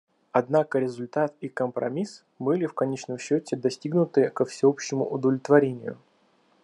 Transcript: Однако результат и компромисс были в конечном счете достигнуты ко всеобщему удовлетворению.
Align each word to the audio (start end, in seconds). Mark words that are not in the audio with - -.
Однако 0.31 0.79
результат 0.79 1.35
и 1.41 1.47
компромисс 1.47 2.25
были 2.39 2.65
в 2.65 2.73
конечном 2.73 3.19
счете 3.19 3.55
достигнуты 3.55 4.31
ко 4.31 4.45
всеобщему 4.45 5.05
удовлетворению. 5.07 5.99